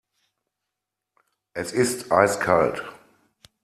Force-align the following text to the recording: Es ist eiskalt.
Es 1.53 1.73
ist 1.73 2.11
eiskalt. 2.11 2.83